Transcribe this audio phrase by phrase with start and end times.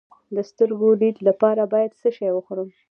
[0.35, 2.69] د سترګو د لید لپاره باید څه شی وخورم؟